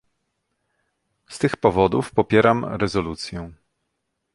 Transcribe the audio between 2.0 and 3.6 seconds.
popieram rezolucję